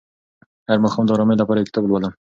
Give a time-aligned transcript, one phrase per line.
[0.67, 2.11] هر ماښام د ارامۍ لپاره یو کتاب لولم.